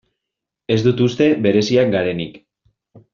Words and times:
Ez 0.75 0.77
dut 0.87 1.03
uste 1.07 1.27
bereziak 1.47 1.93
garenik. 1.99 2.41